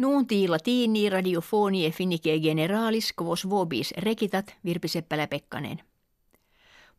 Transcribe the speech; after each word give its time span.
Nuunti 0.00 0.48
latini 0.48 1.10
radiofonie 1.10 1.90
finike 1.90 2.38
generalis 2.38 3.12
quos 3.22 3.48
vobis 3.50 3.94
rekitat 3.96 4.54
Virpi 4.64 4.88
Seppälä 4.88 5.26
Pekkanen. 5.26 5.80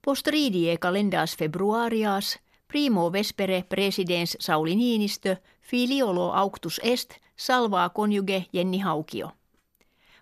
Postridie 0.06 0.78
kalendas 0.78 1.38
februarias 1.38 2.40
primo 2.68 3.12
vespere 3.12 3.64
presidens 3.70 4.38
Sauli 4.40 4.76
Niinistö 4.76 5.36
filiolo 5.62 6.32
auctus 6.32 6.82
est 6.84 7.14
salvaa 7.36 7.90
conjuge 7.90 8.46
Jenni 8.54 8.80
Haukio. 8.80 9.32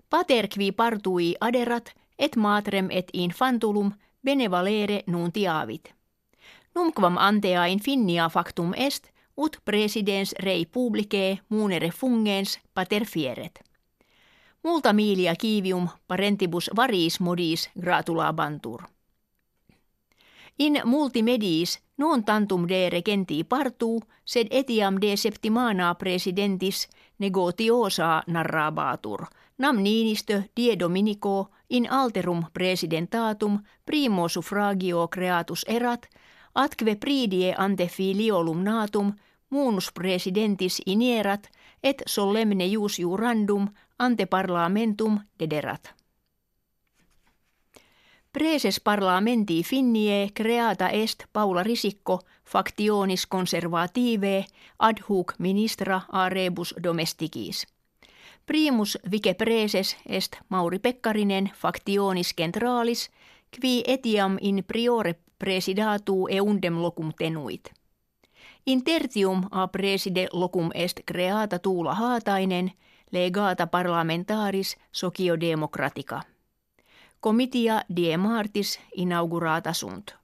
Pater 0.10 0.48
qui 0.58 0.72
partui 0.72 1.36
aderat 1.42 1.92
et 2.20 2.36
matrem 2.36 2.88
et 2.90 3.10
infantulum 3.14 3.92
benevalere 4.26 5.04
nuntiavit. 5.08 5.94
Numquam 6.76 7.18
antea 7.18 7.66
in 7.66 7.80
finnia 7.80 8.30
factum 8.30 8.74
est– 8.76 9.10
ut 9.40 9.58
presidens 9.66 10.36
rei 10.40 10.66
publicae 10.66 11.40
muunere 11.50 11.90
fungens 11.90 12.60
pater 12.74 13.06
fieret. 13.06 13.60
Multa 14.64 14.94
milia 14.94 15.36
kivium 15.36 15.88
parentibus 16.08 16.70
varis 16.76 17.20
modis 17.20 17.70
gratulabantur. 17.82 18.82
In 20.60 20.82
multimediis 20.86 21.80
non 21.98 22.24
tantum 22.24 22.68
de 22.68 22.90
regenti 22.90 23.44
partu, 23.44 24.02
sed 24.26 24.48
etiam 24.52 24.98
de 25.02 25.16
septimana 25.18 25.96
presidentis 25.96 26.90
negotiosa 27.20 28.24
narrabatur, 28.28 29.26
nam 29.58 29.84
Niinistö 29.84 30.42
die 30.58 30.80
Dominico 30.80 31.50
in 31.70 31.92
alterum 31.92 32.44
presidentatum 32.54 33.60
primo 33.86 34.28
suffragio 34.28 35.08
creatus 35.08 35.66
erat, 35.68 36.10
atque 36.56 36.96
pridie 36.96 37.56
ante 37.58 37.88
filiolum 37.88 38.64
natum– 38.64 39.14
munus 39.50 39.92
presidentis 39.92 40.82
inierat 40.86 41.50
et 41.84 42.04
solemne 42.06 42.68
jus 42.68 43.00
jurandum 43.00 43.68
ante 44.00 44.26
parlamentum 44.26 45.20
dederat. 45.40 45.94
Preses 48.32 48.80
parlamenti 48.80 49.64
finnie 49.64 50.30
creata 50.34 50.90
est 50.90 51.24
Paula 51.34 51.64
Risikko 51.64 52.20
factionis 52.46 53.26
conservative 53.28 54.46
ad 54.80 55.02
hoc 55.10 55.34
ministra 55.40 56.02
a 56.12 56.30
rebus 56.30 56.76
domesticis. 56.84 57.68
Primus 58.46 58.98
vice 59.12 59.34
preses 59.34 59.98
est 60.06 60.38
Mauri 60.50 60.80
Pekkarinen 60.80 61.52
factionis 61.56 62.34
centralis, 62.38 63.10
qui 63.60 63.84
etiam 63.88 64.38
in 64.42 64.64
priore 64.64 65.16
presidatu 65.40 66.28
eundem 66.30 66.82
locum 66.82 67.12
tenuit. 67.18 67.79
In 68.66 68.84
tertium 68.84 69.48
a 69.52 69.68
preside 69.68 70.28
locum 70.32 70.70
est 70.74 71.00
creata 71.06 71.60
Tuula 71.60 71.94
Haatainen, 71.94 72.72
legata 73.12 73.68
parlamentaris 73.68 74.78
socio 74.92 75.40
democratica. 75.40 76.22
Comitia 77.20 77.82
die 77.96 78.18
martis 78.18 78.80
inaugurata 78.96 79.74
sunt. 79.74 80.16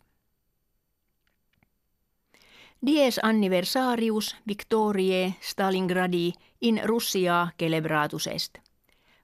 Dies 2.86 3.20
anniversarius 3.24 4.36
Victoriae 4.48 5.36
Stalingradi 5.42 6.34
in 6.62 6.82
Russia 6.84 7.48
celebratus 7.60 8.28
est. 8.28 8.58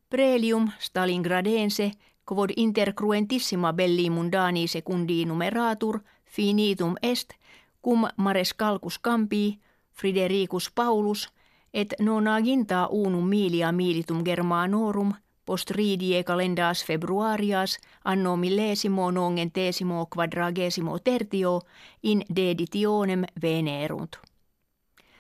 Prelium 0.09 0.71
Stalingradense 0.79 1.91
quod 2.25 2.49
inter 2.55 2.93
cruentissima 2.93 3.73
belli 3.73 4.09
mundani 4.09 4.67
secundi 4.67 5.25
numeratur 5.25 5.99
finitum 6.25 6.95
est 7.01 7.33
cum 7.81 8.07
marescalcus 8.17 8.99
campi 8.99 9.59
Fridericus 9.91 10.71
Paulus 10.75 11.29
et 11.73 11.93
nonaginta 11.99 12.87
unum 12.87 13.27
milia 13.27 13.71
militum 13.71 14.23
germanorum 14.25 15.13
post 15.45 15.71
ridie 15.71 16.23
calendas 16.23 16.85
februarias 16.85 17.77
anno 18.03 18.35
millesimo 18.35 19.11
nongentesimo 19.11 20.05
quadragesimo 20.15 20.99
tertio 20.99 21.61
in 22.03 22.23
deditionem 22.35 23.23
venerunt. 23.41 24.17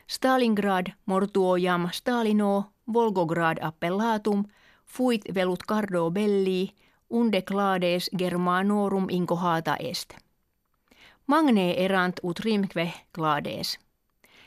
Stalingrad 0.07 0.85
mortuo 1.05 1.57
jam 1.57 1.89
Stalino 1.91 2.65
Volgograd 2.93 3.57
appellatum 3.61 4.43
fuit 4.85 5.21
velut 5.35 5.63
cardo 5.67 6.11
belli 6.11 6.69
unde 7.09 7.41
clades 7.41 8.09
germanorum 8.17 9.05
incohata 9.09 9.75
est. 9.79 10.30
Magne 11.27 11.73
erant 11.77 12.19
ut 12.23 12.39
rimque 12.39 12.93
glades. 13.13 13.79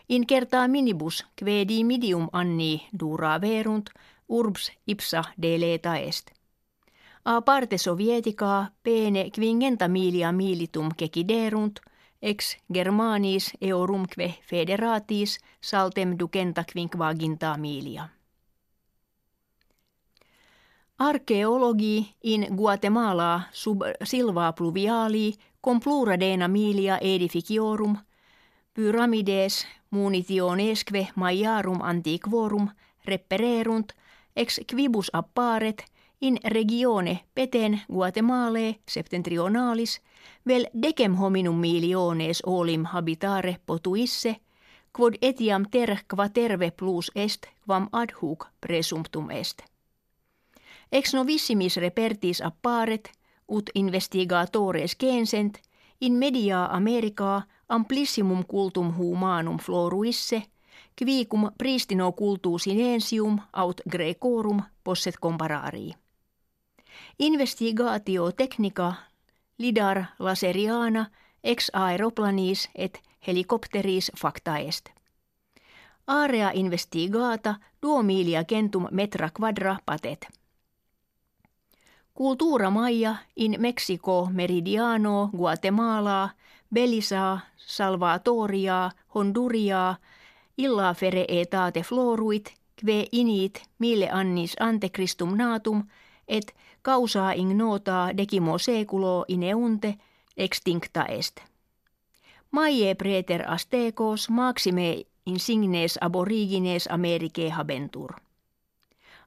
In 0.09 0.27
kertaa 0.27 0.69
minibus 0.69 1.25
kvedi 1.37 1.85
midium 1.85 2.29
anni 2.33 2.89
dura 3.01 3.41
verunt, 3.41 3.91
urbs 4.29 4.71
ipsa 4.87 5.23
deleta 5.43 5.97
est. 5.97 6.31
A 7.25 7.41
parte 7.41 7.79
sovietica 7.79 8.71
pene 8.83 9.31
quingenta 9.31 9.89
milia 9.89 10.33
militum 10.33 10.89
keciderunt, 10.97 11.81
ex 12.23 12.57
Germanis 12.73 13.53
eorumque 13.61 14.34
federatis 14.43 15.39
saltem 15.61 16.17
ducenta 16.19 16.65
quinquaginta 16.65 17.57
milia. 17.57 18.09
Arkeologi 20.99 22.15
in 22.22 22.47
Guatemala 22.56 23.41
sub 23.53 23.81
silva 24.05 24.53
pluviali 24.53 25.34
Complura 25.60 26.16
milia 26.49 26.99
edificiorum, 27.00 27.97
pyramides 28.75 29.66
munitionesque 29.91 31.09
maiarum 31.16 31.81
antiquorum 31.83 32.69
repererunt 33.04 33.93
ex 34.37 34.60
quibus 34.71 35.10
apparet 35.12 35.84
in 36.21 36.38
regione 36.44 37.21
peten 37.34 37.81
Guatemalae 37.93 38.77
septentrionalis 38.88 40.00
vel 40.47 40.66
decem 40.83 41.15
hominum 41.15 41.56
miliones 41.56 42.43
olim 42.47 42.84
habitare 42.84 43.56
potuisse, 43.66 44.37
quod 44.97 45.15
etiam 45.22 45.65
ter 45.71 45.97
quaterve 46.15 46.71
plus 46.71 47.10
est 47.15 47.47
quam 47.66 47.88
ad 47.93 48.12
hoc 48.22 48.47
presumptum 48.60 49.31
est. 49.31 49.74
Ex 50.94 51.15
novissimis 51.15 51.77
repertis 51.77 52.41
apparet– 52.41 53.10
ut 53.49 53.71
investigatores 53.75 54.97
gensent 55.00 55.59
in 56.00 56.12
media 56.12 56.65
America 56.65 57.43
amplissimum 57.69 58.44
cultum 58.44 58.94
humanum 58.99 59.59
floruisse, 59.59 60.43
quicum 60.99 61.50
pristino 61.59 62.12
cultu 62.12 62.59
sinensium 62.59 63.41
aut 63.53 63.81
grecorum 63.91 64.62
posset 64.84 65.15
compararii. 65.22 65.94
Investigatio 67.19 68.33
technica 68.33 68.94
lidar 69.59 70.04
laseriana 70.19 71.06
ex 71.44 71.71
aeroplanis 71.72 72.71
et 72.75 73.03
helikopteris 73.27 74.12
facta 74.21 74.59
est. 74.59 74.91
Area 76.06 76.50
investigata 76.54 77.54
duo 77.83 78.03
milia 78.03 78.44
centum 78.44 78.88
metra 78.91 79.31
quadra 79.41 79.77
patet. 79.87 80.28
Cultura 82.15 82.71
Maya 82.71 83.17
in 83.35 83.57
Mexico 83.59 84.29
Meridiano, 84.31 85.31
Guatemala, 85.33 86.37
Belisa, 86.71 87.41
Salvatoria, 87.57 88.91
Honduria, 89.15 89.97
illa 90.57 90.95
fere 90.95 91.25
etate 91.29 91.83
floruit, 91.83 92.53
kve 92.77 93.09
init 93.13 93.63
mille 93.79 94.09
annis 94.11 94.55
ante 94.61 94.91
Christum 94.91 95.35
natum, 95.37 95.83
et 96.29 96.55
causa 96.83 97.33
ignota 97.33 98.11
decimo 98.17 98.59
seculo 98.59 99.25
ineunte 99.29 99.99
extincta 100.37 101.05
est. 101.09 101.41
Maie 102.53 102.95
preter 102.95 103.43
astecos 103.51 104.31
maxime 104.31 105.03
insignes 105.27 105.99
aborigines 106.01 106.87
Americae 106.91 107.51
habentur. 107.51 108.15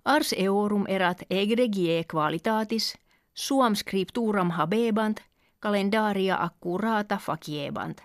Ars 0.06 0.34
eorum 0.38 0.86
erat 0.88 1.24
egregie 1.30 2.04
qualitatis, 2.04 2.96
suam 3.34 3.76
scripturam 3.76 4.50
habebant, 4.50 5.20
calendaria 5.60 6.38
accurata 6.44 7.18
faciebant. 7.18 8.02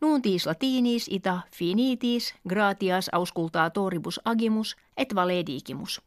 Nuntis 0.00 0.46
latinis 0.46 1.08
ita 1.10 1.40
finitis 1.52 2.34
gratias 2.48 3.10
auscultatoribus 3.12 4.20
agimus 4.24 4.76
et 4.96 5.14
valedigimus. 5.14 6.00